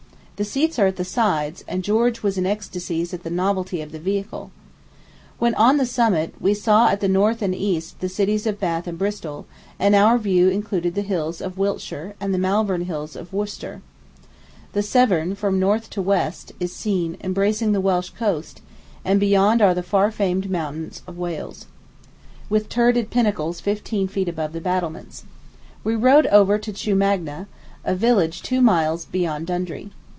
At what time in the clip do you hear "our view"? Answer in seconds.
9.93-10.49